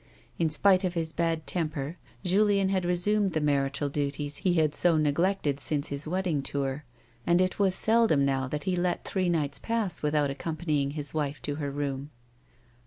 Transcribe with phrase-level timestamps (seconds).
[0.39, 4.97] In spite of his bad temper, Julien had resumed the marital duties he had so
[4.97, 6.85] neglected since his wedding tour,
[7.27, 8.67] and it was seldom now A WOMAN'S LIFE.
[8.67, 12.09] 103 that he let three nights pass, without accompanying his wife to her room.